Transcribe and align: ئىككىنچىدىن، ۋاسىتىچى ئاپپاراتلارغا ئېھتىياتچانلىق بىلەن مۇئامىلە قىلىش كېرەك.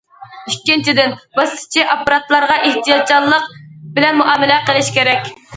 ئىككىنچىدىن، 0.51 1.13
ۋاسىتىچى 1.39 1.83
ئاپپاراتلارغا 1.91 2.57
ئېھتىياتچانلىق 2.63 3.47
بىلەن 3.99 4.21
مۇئامىلە 4.23 4.57
قىلىش 4.71 4.95
كېرەك. 4.99 5.33